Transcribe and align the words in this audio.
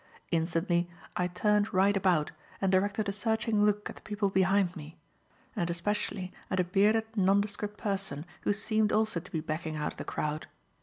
Instantly, 0.31 0.89
I 1.15 1.27
turned 1.27 1.75
right 1.75 1.95
about 1.95 2.31
and 2.59 2.71
directed 2.71 3.07
a 3.07 3.11
searching 3.11 3.63
look 3.63 3.87
at 3.87 3.97
the 3.97 4.01
people 4.01 4.31
behind 4.31 4.75
me, 4.75 4.97
and 5.55 5.69
especially 5.69 6.33
at 6.49 6.59
a 6.59 6.63
bearded, 6.63 7.05
nondescript 7.15 7.77
person 7.77 8.25
who 8.41 8.51
seemed 8.51 8.91
also 8.91 9.19
to 9.19 9.31
be 9.31 9.41
backing 9.41 9.75
out 9.75 9.91
of 9.93 9.97
the 9.97 10.03
crowd. 10.03 10.47